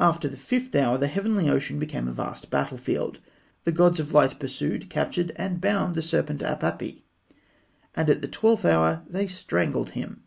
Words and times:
After 0.00 0.28
the 0.30 0.36
fifth 0.38 0.74
hour, 0.74 0.96
the 0.96 1.06
heavenly 1.06 1.50
ocean 1.50 1.78
became 1.78 2.08
a 2.08 2.10
vast 2.10 2.48
battlefield. 2.48 3.20
The 3.64 3.70
gods 3.72 4.00
of 4.00 4.14
light 4.14 4.40
pursued, 4.40 4.88
captured, 4.88 5.32
and 5.36 5.60
bound 5.60 5.94
the 5.94 6.00
serpent 6.00 6.40
Apapi, 6.40 7.02
and 7.94 8.08
at 8.08 8.22
the 8.22 8.28
twelfth 8.28 8.64
hour 8.64 9.02
they 9.10 9.26
strangled 9.26 9.90
him. 9.90 10.22